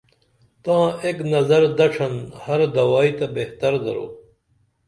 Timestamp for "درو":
3.83-4.07